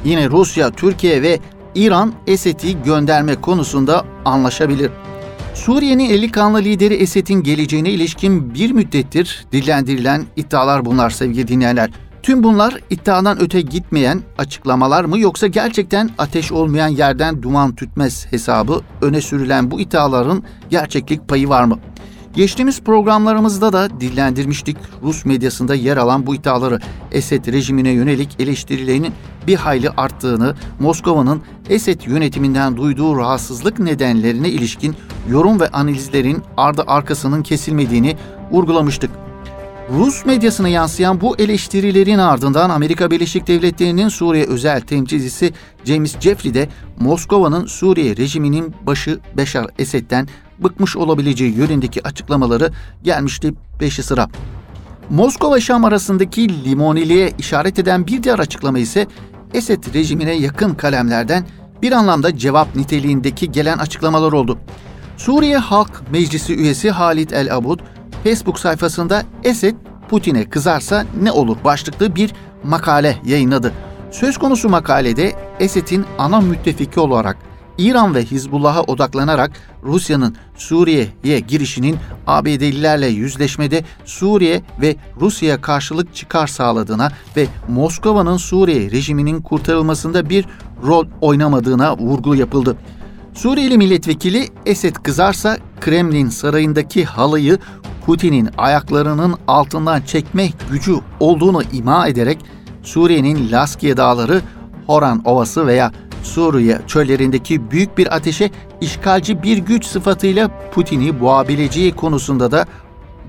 Yine 0.06 0.30
Rusya, 0.30 0.72
Türkiye 0.72 1.22
ve 1.22 1.40
İran 1.75 2.14
Esed'i 2.28 2.84
gönderme 2.84 3.36
konusunda 3.36 4.06
anlaşabilir. 4.25 4.92
Suriye'nin 5.54 6.10
eli 6.10 6.32
kanlı 6.32 6.60
lideri 6.60 6.94
Esed'in 6.94 7.44
geleceğine 7.44 7.90
ilişkin 7.90 8.54
bir 8.54 8.72
müddettir 8.72 9.46
dillendirilen 9.52 10.25
iddialar 10.36 10.86
bunlar 10.86 11.10
sevgili 11.10 11.48
dinleyenler. 11.48 11.90
Tüm 12.25 12.44
bunlar 12.44 12.77
iddiadan 12.89 13.41
öte 13.41 13.62
gitmeyen 13.62 14.22
açıklamalar 14.38 15.05
mı 15.05 15.20
yoksa 15.20 15.48
gerçekten 15.48 16.10
ateş 16.17 16.51
olmayan 16.51 16.88
yerden 16.88 17.41
duman 17.44 17.75
tütmez 17.75 18.25
hesabı 18.32 18.82
öne 19.01 19.22
sürülen 19.22 19.72
bu 19.72 19.79
iddiaların 19.79 20.44
gerçeklik 20.70 21.27
payı 21.27 21.50
var 21.50 21.63
mı? 21.63 21.79
Geçtiğimiz 22.36 22.82
programlarımızda 22.82 23.74
da 23.74 24.00
dillendirmiştik 24.00 24.77
Rus 25.03 25.25
medyasında 25.25 25.75
yer 25.75 25.98
alan 25.98 26.27
bu 26.27 26.36
iddiaları. 26.36 26.79
Esed 27.12 27.48
rejimine 27.48 27.89
yönelik 27.89 28.29
eleştirilerinin 28.39 29.13
bir 29.48 29.55
hayli 29.55 29.89
arttığını, 29.89 30.55
Moskova'nın 30.79 31.41
Esed 31.70 32.01
yönetiminden 32.01 32.77
duyduğu 32.77 33.17
rahatsızlık 33.17 33.79
nedenlerine 33.79 34.50
ilişkin 34.50 34.96
yorum 35.29 35.60
ve 35.60 35.67
analizlerin 35.67 36.44
ardı 36.58 36.84
arkasının 36.88 37.44
kesilmediğini 37.44 38.17
vurgulamıştık. 38.51 39.25
Rus 39.89 40.25
medyasına 40.25 40.70
yansıyan 40.70 41.22
bu 41.22 41.38
eleştirilerin 41.38 42.18
ardından 42.18 42.70
Amerika 42.70 43.12
Birleşik 43.12 43.48
Devletleri'nin 43.48 44.10
Suriye 44.10 44.46
özel 44.46 44.82
temsilcisi 44.82 45.54
James 45.86 46.20
Jeffrey 46.20 46.54
de 46.54 46.70
Moskova'nın 47.00 47.65
Suriye 47.65 48.18
rejiminin 48.18 48.75
başı 48.82 49.20
Beşar 49.38 49.68
Esed'den 49.80 50.27
bıkmış 50.60 50.96
olabileceği 50.96 51.56
yönündeki 51.58 52.08
açıklamaları 52.08 52.72
gelmişti 53.04 53.54
peşi 53.80 54.04
sıra. 54.04 54.27
Moskova 55.10 55.60
Şam 55.60 55.86
arasındaki 55.86 56.63
limoniliğe 56.65 57.32
işaret 57.39 57.80
eden 57.80 58.08
bir 58.08 58.24
diğer 58.24 58.39
açıklama 58.39 58.80
ise 58.80 59.08
Esed 59.54 59.94
rejimine 59.94 60.34
yakın 60.34 60.74
kalemlerden 60.74 61.46
bir 61.82 61.92
anlamda 61.92 62.38
cevap 62.38 62.75
niteliğindeki 62.75 63.51
gelen 63.51 63.77
açıklamalar 63.77 64.32
oldu. 64.32 64.58
Suriye 65.18 65.58
Halk 65.58 66.12
Meclisi 66.12 66.56
üyesi 66.56 66.92
Halit 66.92 67.34
El 67.34 67.56
Abud, 67.56 67.80
Facebook 68.25 68.60
sayfasında 68.60 69.24
Esed 69.44 69.75
Putin'e 70.10 70.50
kızarsa 70.50 71.05
ne 71.22 71.32
olur 71.32 71.58
başlıklı 71.63 72.15
bir 72.15 72.34
makale 72.63 73.17
yayınladı. 73.25 73.72
Söz 74.12 74.38
konusu 74.38 74.70
makalede 74.70 75.34
Esed'in 75.60 76.05
ana 76.17 76.41
müttefiki 76.41 77.00
olarak 77.00 77.38
İran 77.77 78.15
ve 78.15 78.25
Hizbullah'a 78.25 78.82
odaklanarak 78.82 79.51
Rusya'nın 79.84 80.36
Suriye'ye 80.55 81.39
girişinin 81.39 81.98
ABD'lilerle 82.27 83.08
yüzleşmede 83.08 83.84
Suriye 84.05 84.62
ve 84.82 84.96
Rusya'ya 85.22 85.62
karşılık 85.62 86.15
çıkar 86.15 86.48
sağladığına 86.48 87.12
ve 87.38 87.48
Moskova'nın 87.70 88.38
Suriye 88.38 88.91
rejiminin 88.91 89.41
kurtarılmasında 89.41 90.29
bir 90.29 90.46
rol 90.84 91.05
oynamadığına 91.22 91.98
vurgu 91.98 92.36
yapıldı. 92.36 92.77
Suriyeli 93.36 93.77
milletvekili 93.77 94.48
Esed 94.65 94.96
kızarsa 94.96 95.58
Kremlin 95.82 96.30
sarayındaki 96.30 97.06
halıyı 97.06 97.58
Putin'in 98.06 98.50
ayaklarının 98.58 99.36
altından 99.48 100.01
çekme 100.01 100.50
gücü 100.72 100.96
olduğunu 101.20 101.63
ima 101.74 102.08
ederek 102.08 102.38
Suriye'nin 102.84 103.51
Laskiye 103.51 103.98
Dağları, 103.98 104.42
Horan 104.88 105.22
Ovası 105.25 105.68
veya 105.68 105.92
Suriye 106.24 106.82
çöllerindeki 106.88 107.72
büyük 107.72 107.98
bir 107.98 108.15
ateşe 108.15 108.51
işgalci 108.82 109.44
bir 109.44 109.58
güç 109.58 109.86
sıfatıyla 109.86 110.70
Putin'i 110.72 111.20
boğabileceği 111.20 111.92
konusunda 111.96 112.51
da 112.51 112.65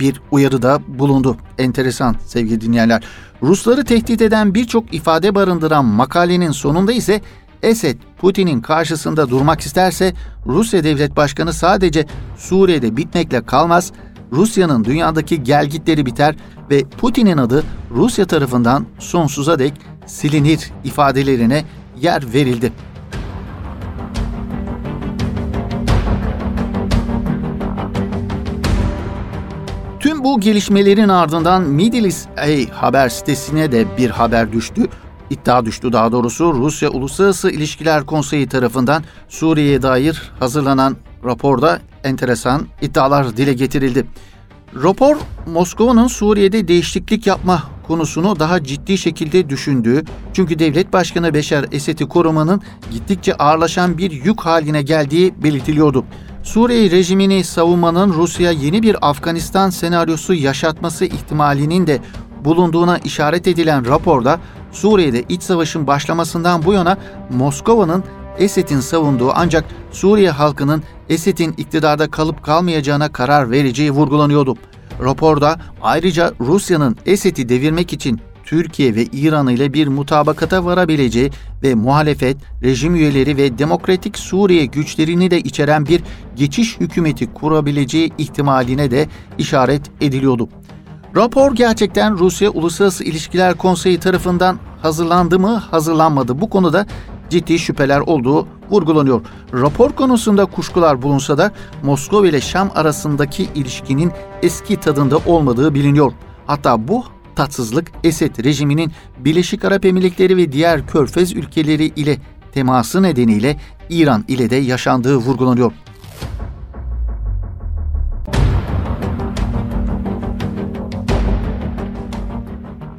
bir 0.01 0.21
uyarıda 0.31 0.81
bulundu. 0.89 1.37
Enteresan 1.59 2.17
sevgili 2.27 2.61
dinleyenler. 2.61 3.05
Rusları 3.43 3.85
tehdit 3.85 4.23
eden 4.23 4.55
birçok 4.55 4.95
ifade 4.95 5.35
barındıran 5.35 5.85
makalenin 5.85 6.51
sonunda 6.51 6.93
ise 6.93 7.21
Esed 7.63 7.97
Putin'in 8.19 8.61
karşısında 8.61 9.31
durmak 9.31 9.61
isterse 9.61 10.15
Rusya 10.47 10.85
Devlet 10.85 11.17
Başkanı 11.17 11.53
sadece 11.53 12.07
Suriye'de 12.37 12.97
bitmekle 12.97 13.47
kalmaz, 13.47 13.93
Rusya'nın 14.33 14.85
dünyadaki 14.85 15.43
gelgitleri 15.43 16.07
biter 16.07 16.35
ve 16.71 16.85
Putin'in 16.85 17.37
adı 17.37 17.65
Rusya 17.91 18.27
tarafından 18.27 18.87
sonsuza 18.99 19.59
dek 19.59 19.73
silinir 20.07 20.73
ifadelerine 20.85 21.65
yer 22.01 22.33
verildi. 22.35 22.73
Tüm 30.01 30.25
bu 30.25 30.41
gelişmelerin 30.41 31.09
ardından 31.09 31.63
Middle 31.63 32.05
East 32.05 32.29
A 32.39 32.81
haber 32.83 33.09
sitesine 33.09 33.73
de 33.73 33.85
bir 33.99 34.11
haber 34.11 34.53
düştü. 34.53 34.83
İddia 35.31 35.65
düştü 35.65 35.93
daha 35.93 36.13
doğrusu 36.13 36.55
Rusya 36.55 36.91
Uluslararası 36.91 37.51
İlişkiler 37.51 38.07
Konseyi 38.07 38.49
tarafından 38.49 39.05
Suriye'ye 39.29 39.83
dair 39.83 40.33
hazırlanan 40.41 40.97
raporda 41.25 41.81
enteresan 42.05 42.67
iddialar 42.83 43.37
dile 43.37 43.53
getirildi. 43.53 44.07
Rapor, 44.83 45.17
Moskova'nın 45.47 46.07
Suriye'de 46.07 46.69
değişiklik 46.69 47.27
yapma 47.27 47.63
konusunu 47.87 48.41
daha 48.41 48.65
ciddi 48.65 48.99
şekilde 48.99 49.51
düşündüğü, 49.51 50.05
çünkü 50.33 50.59
devlet 50.59 50.93
başkanı 50.93 51.35
Beşar 51.35 51.67
Esed'i 51.73 52.09
korumanın 52.09 52.63
gittikçe 52.93 53.35
ağırlaşan 53.35 53.99
bir 53.99 54.11
yük 54.11 54.41
haline 54.41 54.83
geldiği 54.83 55.35
belirtiliyordu. 55.43 56.05
Suriye 56.43 56.91
rejimini 56.91 57.45
savunmanın 57.45 58.13
Rusya 58.13 58.51
yeni 58.51 58.83
bir 58.83 59.11
Afganistan 59.11 59.71
senaryosu 59.71 60.35
yaşatması 60.35 61.05
ihtimalinin 61.05 61.87
de 61.87 62.01
bulunduğuna 62.45 62.99
işaret 62.99 63.47
edilen 63.47 63.87
raporda 63.87 64.41
Suriye'de 64.77 65.25
iç 65.29 65.43
savaşın 65.43 65.87
başlamasından 65.87 66.65
bu 66.65 66.73
yana 66.73 66.99
Moskova'nın 67.31 68.05
Esed'in 68.39 68.81
savunduğu 68.81 69.31
ancak 69.35 69.65
Suriye 69.93 70.31
halkının 70.31 70.83
Esed'in 71.09 71.55
iktidarda 71.57 72.11
kalıp 72.11 72.43
kalmayacağına 72.43 73.13
karar 73.13 73.51
vereceği 73.51 73.91
vurgulanıyordu. 73.91 74.57
Raporda 75.05 75.61
ayrıca 75.83 76.33
Rusya'nın 76.41 76.97
Esed'i 77.07 77.49
devirmek 77.49 77.93
için 77.93 78.21
Türkiye 78.45 78.95
ve 78.95 79.05
İran 79.05 79.49
ile 79.49 79.73
bir 79.73 79.89
mutabakata 79.89 80.65
varabileceği 80.65 81.31
ve 81.63 81.75
muhalefet, 81.75 82.37
rejim 82.63 82.95
üyeleri 82.95 83.37
ve 83.37 83.59
Demokratik 83.59 84.19
Suriye 84.19 84.67
güçlerini 84.67 85.31
de 85.31 85.41
içeren 85.41 85.87
bir 85.87 86.03
geçiş 86.37 86.81
hükümeti 86.81 87.33
kurabileceği 87.33 88.13
ihtimaline 88.19 88.91
de 88.91 89.09
işaret 89.39 89.83
ediliyordu. 90.01 90.49
Rapor 91.17 91.55
gerçekten 91.55 92.19
Rusya 92.19 92.51
Uluslararası 92.51 93.05
İlişkiler 93.05 93.55
Konseyi 93.55 94.01
tarafından 94.01 94.59
hazırlandı 94.83 95.39
mı, 95.39 95.57
hazırlanmadı. 95.57 96.41
Bu 96.41 96.51
konuda 96.51 96.87
ciddi 97.31 97.59
şüpheler 97.59 98.01
olduğu 98.01 98.49
vurgulanıyor. 98.71 99.21
Rapor 99.53 99.91
konusunda 99.93 100.47
kuşkular 100.47 101.03
bulunsa 101.03 101.39
da 101.39 101.53
Moskova 101.83 102.27
ile 102.27 102.41
Şam 102.41 102.71
arasındaki 102.75 103.49
ilişkinin 103.55 104.13
eski 104.43 104.77
tadında 104.77 105.19
olmadığı 105.27 105.75
biliniyor. 105.75 106.13
Hatta 106.47 106.89
bu 106.89 107.05
tatsızlık 107.37 107.93
Esed 108.05 108.45
rejiminin 108.45 108.93
Birleşik 109.19 109.65
Arap 109.65 109.85
Emirlikleri 109.85 110.37
ve 110.37 110.53
diğer 110.53 110.87
körfez 110.87 111.33
ülkeleri 111.33 111.85
ile 111.85 112.19
teması 112.53 113.03
nedeniyle 113.03 113.57
İran 113.91 114.25
ile 114.29 114.51
de 114.51 114.57
yaşandığı 114.57 115.17
vurgulanıyor. 115.17 115.73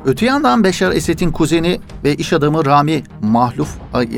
Öte 0.08 0.26
yandan 0.26 0.64
Beşar 0.64 0.92
Esed'in 0.92 1.32
kuzeni 1.32 1.80
ve 2.04 2.16
iş 2.16 2.34
adamı 2.34 2.66
Rami 2.66 3.04
Mahluf 3.22 3.70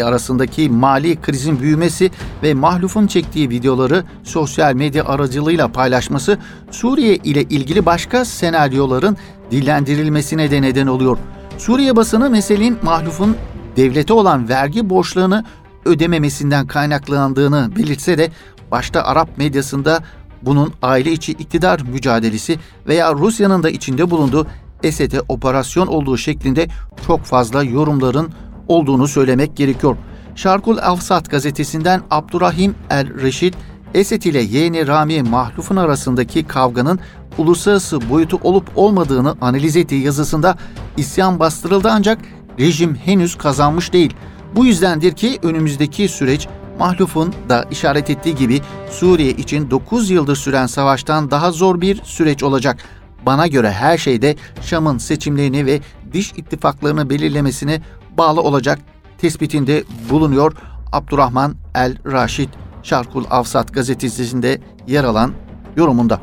arasındaki 0.03 0.69
mali 0.69 1.21
krizin 1.21 1.59
büyümesi 1.59 2.11
ve 2.43 2.53
Mahluf'un 2.53 3.07
çektiği 3.07 3.49
videoları 3.49 4.03
sosyal 4.23 4.73
medya 4.73 5.05
aracılığıyla 5.05 5.67
paylaşması 5.67 6.37
Suriye 6.71 7.15
ile 7.15 7.43
ilgili 7.43 7.85
başka 7.85 8.25
senaryoların 8.25 9.17
dillendirilmesine 9.51 10.51
de 10.51 10.61
neden 10.61 10.87
oluyor. 10.87 11.17
Suriye 11.57 11.95
basını 11.95 12.29
meselenin 12.29 12.77
Mahluf'un 12.81 13.37
devlete 13.75 14.13
olan 14.13 14.49
vergi 14.49 14.89
borçlarını 14.89 15.45
ödememesinden 15.85 16.67
kaynaklandığını 16.67 17.71
belirtse 17.75 18.17
de 18.17 18.31
başta 18.71 19.03
Arap 19.03 19.37
medyasında 19.37 20.03
bunun 20.41 20.73
aile 20.81 21.11
içi 21.11 21.31
iktidar 21.31 21.81
mücadelesi 21.81 22.59
veya 22.87 23.13
Rusya'nın 23.13 23.63
da 23.63 23.69
içinde 23.69 24.11
bulunduğu 24.11 24.47
Esed'e 24.83 25.21
operasyon 25.27 25.87
olduğu 25.87 26.17
şeklinde 26.17 26.67
çok 27.07 27.23
fazla 27.23 27.63
yorumların 27.63 28.31
olduğunu 28.67 29.07
söylemek 29.07 29.57
gerekiyor. 29.57 29.97
Şarkul 30.35 30.77
Afsat 30.77 31.29
gazetesinden 31.29 32.01
Abdurrahim 32.11 32.75
El 32.89 33.21
Reşit, 33.21 33.55
Esed 33.93 34.21
ile 34.21 34.41
yeğeni 34.41 34.87
Rami 34.87 35.23
Mahluf'un 35.23 35.75
arasındaki 35.75 36.43
kavganın 36.43 36.99
uluslararası 37.37 38.09
boyutu 38.09 38.39
olup 38.43 38.71
olmadığını 38.75 39.35
analiz 39.41 39.75
ettiği 39.75 40.03
yazısında 40.03 40.57
isyan 40.97 41.39
bastırıldı 41.39 41.89
ancak 41.91 42.19
rejim 42.59 42.95
henüz 42.95 43.35
kazanmış 43.35 43.93
değil. 43.93 44.13
Bu 44.55 44.65
yüzdendir 44.65 45.11
ki 45.11 45.39
önümüzdeki 45.43 46.07
süreç 46.07 46.47
Mahluf'un 46.79 47.33
da 47.49 47.65
işaret 47.71 48.09
ettiği 48.09 48.35
gibi 48.35 48.61
Suriye 48.91 49.31
için 49.31 49.71
9 49.71 50.09
yıldır 50.09 50.35
süren 50.35 50.67
savaştan 50.67 51.31
daha 51.31 51.51
zor 51.51 51.81
bir 51.81 52.03
süreç 52.03 52.43
olacak. 52.43 52.79
Bana 53.25 53.47
göre 53.47 53.71
her 53.71 53.97
şeyde 53.97 54.35
Şam'ın 54.61 54.97
seçimlerini 54.97 55.65
ve 55.65 55.79
diş 56.13 56.31
ittifaklarını 56.31 57.09
belirlemesine 57.09 57.81
bağlı 58.17 58.41
olacak 58.41 58.79
tespitinde 59.17 59.83
bulunuyor 60.09 60.53
Abdurrahman 60.91 61.55
El 61.75 61.97
Raşid 62.05 62.49
Şarkul 62.83 63.25
Avsat 63.29 63.73
gazetesinde 63.73 64.61
yer 64.87 65.03
alan 65.03 65.33
yorumunda. 65.75 66.21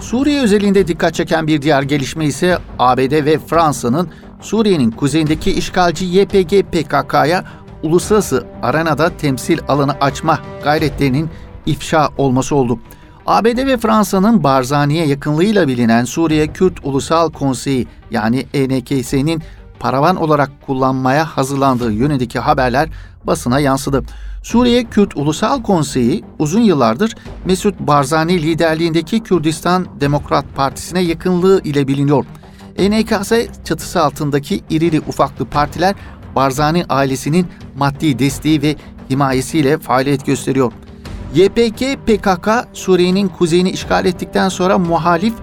Suriye 0.00 0.42
özelinde 0.42 0.86
dikkat 0.86 1.14
çeken 1.14 1.46
bir 1.46 1.62
diğer 1.62 1.82
gelişme 1.82 2.24
ise 2.24 2.58
ABD 2.78 3.24
ve 3.24 3.38
Fransa'nın 3.38 4.10
Suriye'nin 4.40 4.90
kuzeyindeki 4.90 5.52
işgalci 5.52 6.04
YPG 6.04 6.62
PKK'ya 6.72 7.44
uluslararası 7.82 8.46
arenada 8.62 9.16
temsil 9.16 9.58
alanı 9.68 9.92
açma 9.92 10.38
gayretlerinin 10.64 11.30
ifşa 11.66 12.08
olması 12.18 12.56
oldu. 12.56 12.78
ABD 13.26 13.66
ve 13.66 13.76
Fransa'nın 13.76 14.44
Barzani'ye 14.44 15.06
yakınlığıyla 15.06 15.68
bilinen 15.68 16.04
Suriye 16.04 16.46
Kürt 16.46 16.84
Ulusal 16.84 17.30
Konseyi 17.30 17.86
yani 18.10 18.46
ENKS'nin 18.54 19.42
paravan 19.80 20.16
olarak 20.16 20.50
kullanmaya 20.66 21.24
hazırlandığı 21.24 21.92
yönündeki 21.92 22.38
haberler 22.38 22.88
basına 23.24 23.60
yansıdı. 23.60 24.02
Suriye 24.42 24.84
Kürt 24.84 25.16
Ulusal 25.16 25.62
Konseyi 25.62 26.24
uzun 26.38 26.60
yıllardır 26.60 27.14
Mesut 27.44 27.80
Barzani 27.80 28.42
liderliğindeki 28.42 29.20
Kürdistan 29.20 29.86
Demokrat 30.00 30.44
Partisi'ne 30.56 31.00
yakınlığı 31.00 31.60
ile 31.64 31.88
biliniyor. 31.88 32.24
ENKS 32.76 33.32
çatısı 33.64 34.02
altındaki 34.02 34.60
irili 34.70 35.00
ufaklı 35.00 35.44
partiler 35.44 35.94
Barzani 36.36 36.84
ailesinin 36.88 37.46
maddi 37.76 38.18
desteği 38.18 38.62
ve 38.62 38.76
himayesiyle 39.10 39.78
faaliyet 39.78 40.26
gösteriyor. 40.26 40.72
YPG 41.34 41.80
PKK 42.06 42.48
Suriye'nin 42.72 43.28
kuzeyini 43.28 43.70
işgal 43.70 44.06
ettikten 44.06 44.48
sonra 44.48 44.78
muhalif 44.78 45.34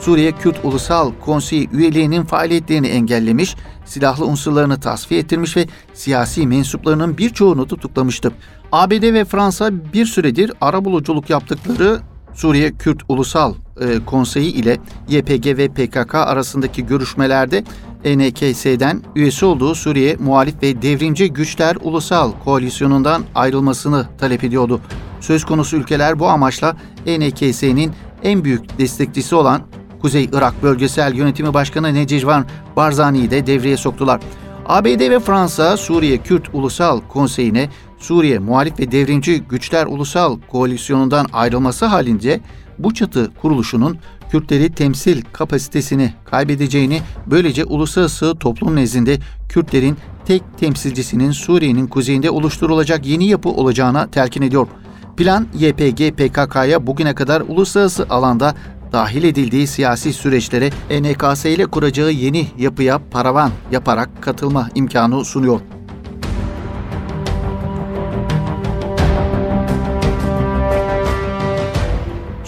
Suriye 0.00 0.32
Kürt 0.32 0.64
Ulusal 0.64 1.12
Konseyi 1.20 1.68
üyeliğinin 1.72 2.24
faaliyetlerini 2.24 2.86
engellemiş, 2.86 3.56
silahlı 3.84 4.26
unsurlarını 4.26 4.80
tasfiye 4.80 5.20
ettirmiş 5.20 5.56
ve 5.56 5.66
siyasi 5.94 6.46
mensuplarının 6.46 7.18
birçoğunu 7.18 7.66
tutuklamıştı. 7.66 8.32
ABD 8.72 9.02
ve 9.02 9.24
Fransa 9.24 9.70
bir 9.92 10.06
süredir 10.06 10.52
arabuluculuk 10.60 11.30
yaptıkları 11.30 12.00
Suriye 12.34 12.72
Kürt 12.72 13.02
Ulusal 13.08 13.54
e, 13.80 14.04
Konseyi 14.06 14.52
ile 14.52 14.78
YPG 15.08 15.46
ve 15.46 15.68
PKK 15.68 16.14
arasındaki 16.14 16.86
görüşmelerde 16.86 17.64
ENKS'den 18.04 19.02
üyesi 19.16 19.44
olduğu 19.46 19.74
Suriye 19.74 20.16
Muhalif 20.16 20.62
ve 20.62 20.82
Devrimci 20.82 21.32
Güçler 21.32 21.76
Ulusal 21.82 22.32
Koalisyonundan 22.44 23.24
ayrılmasını 23.34 24.06
talep 24.18 24.44
ediyordu. 24.44 24.80
Söz 25.20 25.44
konusu 25.44 25.76
ülkeler 25.76 26.18
bu 26.18 26.28
amaçla 26.28 26.76
ENKS'nin 27.06 27.92
en 28.22 28.44
büyük 28.44 28.78
destekçisi 28.78 29.34
olan 29.34 29.62
Kuzey 30.02 30.28
Irak 30.32 30.62
Bölgesel 30.62 31.14
Yönetimi 31.14 31.54
Başkanı 31.54 31.94
Necicvan 31.94 32.46
Barzani'yi 32.76 33.30
de 33.30 33.46
devreye 33.46 33.76
soktular. 33.76 34.20
ABD 34.66 35.10
ve 35.10 35.20
Fransa 35.20 35.76
Suriye 35.76 36.18
Kürt 36.18 36.48
Ulusal 36.52 37.00
Konseyi'ne 37.08 37.68
Suriye 38.04 38.38
Muhalif 38.38 38.78
ve 38.78 38.92
Devrimci 38.92 39.42
Güçler 39.48 39.86
Ulusal 39.86 40.38
Koalisyonundan 40.50 41.26
ayrılması 41.32 41.86
halinde 41.86 42.40
bu 42.78 42.94
çatı 42.94 43.30
kuruluşunun 43.42 43.98
Kürtleri 44.30 44.72
temsil 44.72 45.22
kapasitesini 45.32 46.12
kaybedeceğini, 46.24 47.00
böylece 47.26 47.64
uluslararası 47.64 48.34
toplum 48.38 48.76
nezdinde 48.76 49.18
Kürtlerin 49.48 49.96
tek 50.26 50.42
temsilcisinin 50.58 51.30
Suriye'nin 51.30 51.86
kuzeyinde 51.86 52.30
oluşturulacak 52.30 53.06
yeni 53.06 53.28
yapı 53.28 53.48
olacağına 53.48 54.10
telkin 54.10 54.42
ediyor. 54.42 54.66
Plan 55.16 55.46
YPG 55.54 56.10
PKK'ya 56.10 56.86
bugüne 56.86 57.14
kadar 57.14 57.40
uluslararası 57.40 58.06
alanda 58.10 58.54
dahil 58.92 59.24
edildiği 59.24 59.66
siyasi 59.66 60.12
süreçlere 60.12 60.70
ENKS 60.90 61.44
ile 61.44 61.66
kuracağı 61.66 62.12
yeni 62.12 62.46
yapıya 62.58 63.00
paravan 63.10 63.50
yaparak 63.72 64.22
katılma 64.22 64.68
imkanı 64.74 65.24
sunuyor. 65.24 65.60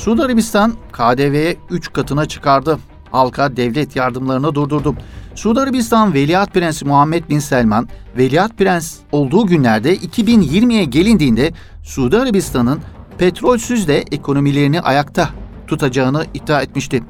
Suudi 0.06 0.22
Arabistan 0.22 0.72
KDV'ye 0.92 1.56
3 1.70 1.92
katına 1.92 2.26
çıkardı. 2.26 2.78
Halka 3.12 3.56
devlet 3.56 3.96
yardımlarını 3.96 4.54
durdurdu. 4.54 4.94
Suudi 5.34 5.60
Arabistan 5.60 6.14
Veliaht 6.14 6.54
Prensi 6.54 6.84
Muhammed 6.84 7.28
Bin 7.28 7.38
Selman, 7.38 7.88
Veliaht 8.18 8.58
Prens 8.58 8.96
olduğu 9.12 9.46
günlerde 9.46 9.96
2020'ye 9.96 10.84
gelindiğinde 10.84 11.52
Suudi 11.82 12.18
Arabistan'ın 12.18 12.80
petrolsüz 13.18 13.88
de 13.88 14.04
ekonomilerini 14.12 14.80
ayakta 14.80 15.28
tutacağını 15.66 16.26
iddia 16.34 16.62
etmişti. 16.62 17.02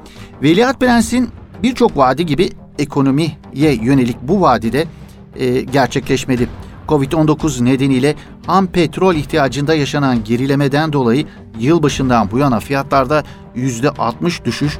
Veliaht 0.43 0.79
Prens'in 0.79 1.29
birçok 1.63 1.97
vaadi 1.97 2.25
gibi 2.25 2.49
ekonomiye 2.79 3.31
yönelik 3.81 4.17
bu 4.21 4.41
vadide 4.41 4.85
e, 5.35 5.61
gerçekleşmedi. 5.61 6.49
Covid-19 6.87 7.65
nedeniyle 7.65 8.15
ham 8.45 8.67
petrol 8.67 9.15
ihtiyacında 9.15 9.75
yaşanan 9.75 10.23
gerilemeden 10.23 10.93
dolayı 10.93 11.25
yılbaşından 11.59 12.31
bu 12.31 12.37
yana 12.37 12.59
fiyatlarda 12.59 13.23
%60 13.55 14.45
düşüş 14.45 14.79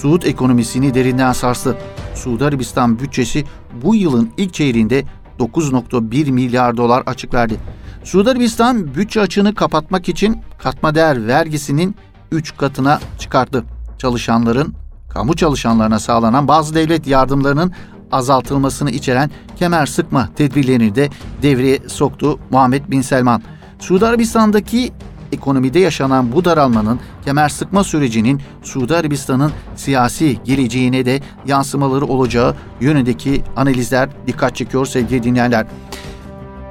Suud 0.00 0.22
ekonomisini 0.22 0.94
derinden 0.94 1.32
sarstı. 1.32 1.76
Suudi 2.14 2.44
Arabistan 2.44 2.98
bütçesi 2.98 3.44
bu 3.82 3.94
yılın 3.94 4.30
ilk 4.36 4.54
çeyreğinde 4.54 5.04
9.1 5.38 6.30
milyar 6.30 6.76
dolar 6.76 7.02
açık 7.06 7.34
verdi. 7.34 7.56
Suudi 8.04 8.30
Arabistan 8.30 8.94
bütçe 8.94 9.20
açığını 9.20 9.54
kapatmak 9.54 10.08
için 10.08 10.40
katma 10.58 10.94
değer 10.94 11.26
vergisinin 11.26 11.96
3 12.32 12.56
katına 12.56 13.00
çıkarttı. 13.18 13.64
Çalışanların, 13.98 14.74
kamu 15.08 15.36
çalışanlarına 15.36 15.98
sağlanan 15.98 16.48
bazı 16.48 16.74
devlet 16.74 17.06
yardımlarının 17.06 17.72
azaltılmasını 18.14 18.90
içeren 18.90 19.30
kemer 19.56 19.86
sıkma 19.86 20.28
tedbirlerini 20.36 20.94
de 20.94 21.08
devreye 21.42 21.78
soktu 21.86 22.38
Muhammed 22.50 22.82
Bin 22.88 23.00
Selman. 23.00 23.42
Suudi 23.78 24.06
Arabistan'daki 24.06 24.92
ekonomide 25.32 25.78
yaşanan 25.78 26.32
bu 26.32 26.44
daralmanın 26.44 27.00
kemer 27.24 27.48
sıkma 27.48 27.84
sürecinin 27.84 28.40
Suudi 28.62 28.96
Arabistan'ın 28.96 29.52
siyasi 29.76 30.38
geleceğine 30.44 31.04
de 31.04 31.20
yansımaları 31.46 32.04
olacağı 32.04 32.54
yönündeki 32.80 33.42
analizler 33.56 34.08
dikkat 34.26 34.56
çekiyor 34.56 34.86
sevgili 34.86 35.22
dinleyenler. 35.22 35.66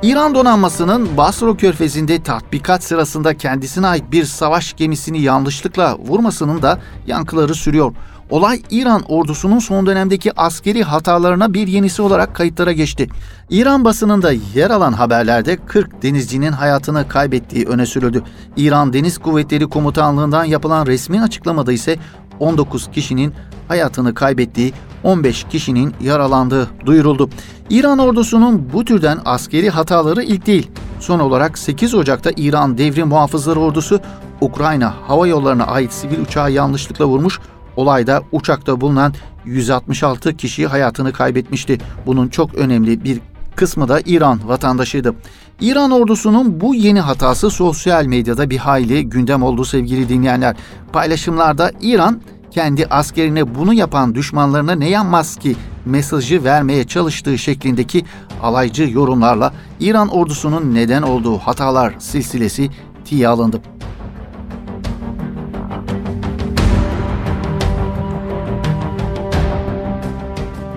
İran 0.03 0.35
donanmasının 0.35 1.17
Basra 1.17 1.57
Körfezi'nde 1.57 2.23
tatbikat 2.23 2.83
sırasında 2.83 3.37
kendisine 3.37 3.87
ait 3.87 4.03
bir 4.11 4.25
savaş 4.25 4.73
gemisini 4.73 5.21
yanlışlıkla 5.21 5.97
vurmasının 5.97 6.61
da 6.61 6.79
yankıları 7.07 7.55
sürüyor. 7.55 7.93
Olay 8.29 8.61
İran 8.69 9.03
ordusunun 9.07 9.59
son 9.59 9.85
dönemdeki 9.85 10.39
askeri 10.39 10.83
hatalarına 10.83 11.53
bir 11.53 11.67
yenisi 11.67 12.01
olarak 12.01 12.35
kayıtlara 12.35 12.71
geçti. 12.71 13.09
İran 13.49 13.85
basınında 13.85 14.31
yer 14.55 14.69
alan 14.69 14.93
haberlerde 14.93 15.57
40 15.65 16.03
denizcinin 16.03 16.51
hayatını 16.51 17.07
kaybettiği 17.07 17.65
öne 17.65 17.85
sürüldü. 17.85 18.23
İran 18.57 18.93
Deniz 18.93 19.17
Kuvvetleri 19.17 19.69
Komutanlığı'ndan 19.69 20.43
yapılan 20.43 20.85
resmi 20.85 21.21
açıklamada 21.21 21.71
ise 21.71 21.97
19 22.39 22.91
kişinin 22.91 23.33
hayatını 23.67 24.13
kaybettiği, 24.13 24.73
15 25.03 25.43
kişinin 25.43 25.93
yaralandığı 26.01 26.67
duyuruldu. 26.85 27.29
İran 27.69 27.99
ordusunun 27.99 28.69
bu 28.73 28.85
türden 28.85 29.19
askeri 29.25 29.69
hataları 29.69 30.23
ilk 30.23 30.45
değil. 30.45 30.71
Son 30.99 31.19
olarak 31.19 31.57
8 31.57 31.93
Ocak'ta 31.93 32.31
İran 32.37 32.77
Devrim 32.77 33.07
Muhafızları 33.07 33.59
Ordusu 33.59 33.99
Ukrayna 34.41 34.93
hava 35.07 35.27
yollarına 35.27 35.65
ait 35.65 35.93
sivil 35.93 36.19
uçağı 36.21 36.51
yanlışlıkla 36.51 37.05
vurmuş, 37.05 37.39
Olayda 37.75 38.21
uçakta 38.31 38.81
bulunan 38.81 39.13
166 39.45 40.37
kişi 40.37 40.67
hayatını 40.67 41.13
kaybetmişti. 41.13 41.77
Bunun 42.05 42.27
çok 42.27 42.55
önemli 42.55 43.03
bir 43.03 43.19
kısmı 43.55 43.87
da 43.87 43.99
İran 44.05 44.39
vatandaşıydı. 44.47 45.15
İran 45.61 45.91
ordusunun 45.91 46.61
bu 46.61 46.75
yeni 46.75 46.99
hatası 46.99 47.49
sosyal 47.49 48.05
medyada 48.05 48.49
bir 48.49 48.57
hayli 48.57 49.09
gündem 49.09 49.43
oldu 49.43 49.65
sevgili 49.65 50.09
dinleyenler. 50.09 50.55
Paylaşımlarda 50.93 51.71
İran 51.81 52.21
kendi 52.51 52.85
askerine 52.85 53.55
bunu 53.55 53.73
yapan 53.73 54.15
düşmanlarına 54.15 54.75
ne 54.75 54.89
yanmaz 54.89 55.35
ki 55.35 55.55
mesajı 55.85 56.43
vermeye 56.43 56.87
çalıştığı 56.87 57.37
şeklindeki 57.37 58.05
alaycı 58.41 58.83
yorumlarla 58.83 59.53
İran 59.79 60.07
ordusunun 60.07 60.75
neden 60.75 61.01
olduğu 61.01 61.37
hatalar 61.37 61.95
silsilesi 61.99 62.69
tiye 63.05 63.27
alındı. 63.27 63.61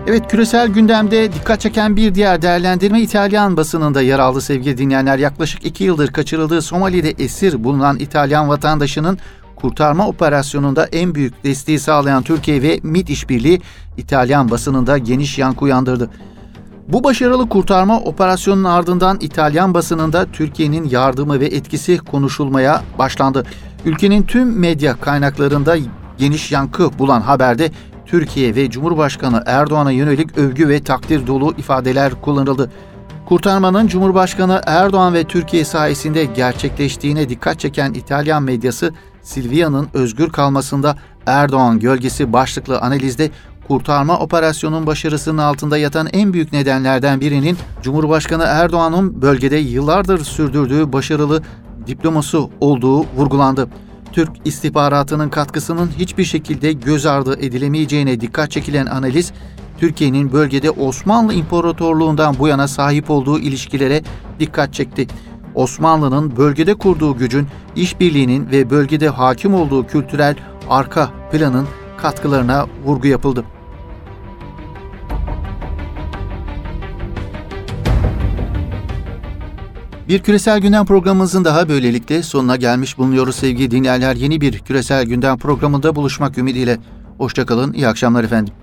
Evet 0.09 0.31
küresel 0.31 0.69
gündemde 0.69 1.33
dikkat 1.33 1.61
çeken 1.61 1.97
bir 1.97 2.15
diğer 2.15 2.43
değerlendirme 2.43 3.01
İtalyan 3.01 3.57
basınında 3.57 4.03
yer 4.03 4.19
aldı 4.19 4.41
sevgili 4.41 4.79
dinleyenler. 4.79 5.19
Yaklaşık 5.19 5.67
iki 5.67 5.85
yıldır 5.85 6.13
kaçırıldığı 6.13 6.63
Somali'de 6.63 7.11
esir 7.11 7.65
bulunan 7.65 7.99
İtalyan 7.99 8.49
vatandaşının 8.49 9.19
kurtarma 9.57 10.09
operasyonunda 10.09 10.87
en 10.87 11.15
büyük 11.15 11.45
desteği 11.45 11.79
sağlayan 11.79 12.23
Türkiye 12.23 12.63
ve 12.63 12.81
MİT 12.83 13.11
işbirliği 13.11 13.61
İtalyan 13.97 14.51
basınında 14.51 14.99
geniş 14.99 15.39
yankı 15.39 15.65
uyandırdı. 15.65 16.11
Bu 16.89 17.05
başarılı 17.05 17.49
kurtarma 17.49 18.01
operasyonunun 18.01 18.65
ardından 18.65 19.19
İtalyan 19.21 19.75
basınında 19.75 20.27
Türkiye'nin 20.33 20.89
yardımı 20.89 21.41
ve 21.41 21.47
etkisi 21.47 21.99
konuşulmaya 21.99 22.83
başlandı. 22.99 23.47
Ülkenin 23.85 24.23
tüm 24.23 24.59
medya 24.59 25.01
kaynaklarında 25.01 25.77
geniş 26.19 26.53
yankı 26.53 26.99
bulan 26.99 27.21
haberde 27.21 27.71
Türkiye 28.07 28.55
ve 28.55 28.71
Cumhurbaşkanı 28.71 29.43
Erdoğan'a 29.47 29.91
yönelik 29.91 30.39
övgü 30.39 30.69
ve 30.69 30.83
takdir 30.83 31.27
dolu 31.27 31.55
ifadeler 31.59 32.13
kullanıldı. 32.23 32.71
Kurtarmanın 33.27 33.87
Cumhurbaşkanı 33.87 34.61
Erdoğan 34.67 35.15
ve 35.15 35.25
Türkiye 35.25 35.65
sayesinde 35.65 36.25
gerçekleştiğine 36.25 37.29
dikkat 37.29 37.61
çeken 37.61 37.95
İtalyan 37.95 38.43
medyası 38.43 38.93
Silvia'nın 39.23 39.89
özgür 39.95 40.31
kalmasında 40.31 40.97
Erdoğan 41.27 41.79
gölgesi 41.79 42.33
başlıklı 42.33 42.79
analizde 42.79 43.31
kurtarma 43.69 44.19
operasyonun 44.19 44.87
başarısının 44.87 45.39
altında 45.39 45.79
yatan 45.79 46.09
en 46.13 46.33
büyük 46.33 46.53
nedenlerden 46.53 47.21
birinin 47.21 47.57
Cumhurbaşkanı 47.83 48.45
Erdoğan'ın 48.45 49.23
bölgede 49.23 49.57
yıllardır 49.57 50.25
sürdürdüğü 50.25 50.93
başarılı 50.93 51.43
diploması 51.87 52.41
olduğu 52.61 53.01
vurgulandı. 53.01 53.69
Türk 54.17 54.31
istihbaratının 54.45 55.29
katkısının 55.29 55.91
hiçbir 55.99 56.25
şekilde 56.25 56.73
göz 56.73 57.07
ardı 57.07 57.41
edilemeyeceğine 57.41 58.21
dikkat 58.21 58.51
çekilen 58.51 58.87
analiz, 58.87 59.33
Türkiye'nin 59.79 60.33
bölgede 60.33 60.71
Osmanlı 60.71 61.35
İmparatorluğundan 61.35 62.39
bu 62.39 62.49
yana 62.49 62.69
sahip 62.69 63.11
olduğu 63.11 63.39
ilişkilere 63.39 64.03
dikkat 64.41 64.75
çekti. 64.75 65.07
Osmanlı'nın 65.55 66.37
bölgede 66.37 66.75
kurduğu 66.75 67.17
gücün, 67.17 67.47
işbirliğinin 67.77 68.51
ve 68.51 68.71
bölgede 68.71 69.09
hakim 69.09 69.55
olduğu 69.55 69.87
kültürel 69.87 70.37
arka 70.69 71.11
planın 71.33 71.67
katkılarına 71.97 72.67
vurgu 72.85 73.07
yapıldı. 73.07 73.45
Bir 80.09 80.19
küresel 80.19 80.59
gündem 80.61 80.87
programımızın 80.87 81.45
daha 81.45 81.69
böylelikle 81.69 82.23
sonuna 82.23 82.57
gelmiş 82.57 82.99
bulunuyoruz 82.99 83.37
sevgili 83.37 83.71
dinleyenler. 83.71 84.17
Yeni 84.17 84.41
bir 84.41 84.59
küresel 84.59 85.05
gündem 85.05 85.39
programında 85.39 85.97
buluşmak 85.97 86.39
ümidiyle. 86.39 86.79
Hoşçakalın, 87.19 87.73
iyi 87.73 87.89
akşamlar 87.89 88.25
efendim. 88.25 88.55